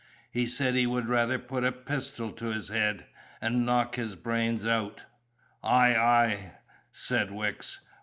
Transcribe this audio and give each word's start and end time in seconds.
He 0.31 0.47
said 0.47 0.73
he 0.73 0.87
would 0.87 1.07
rather 1.07 1.37
put 1.37 1.63
a 1.63 1.71
pistol 1.71 2.31
to 2.31 2.45
his 2.47 2.69
head 2.69 3.05
and 3.39 3.67
knock 3.67 3.97
his 3.97 4.15
brains 4.15 4.65
out." 4.65 5.03
"Ay, 5.63 5.95
ay!" 5.95 6.53
said 6.91 7.29
Wicks. 7.29 7.81